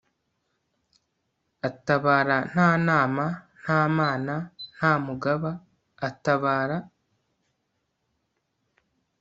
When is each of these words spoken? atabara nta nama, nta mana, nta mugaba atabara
atabara 1.67 2.37
nta 2.51 2.67
nama, 2.87 3.25
nta 3.61 3.79
mana, 3.97 4.35
nta 4.75 4.91
mugaba 5.05 5.51
atabara 6.07 6.77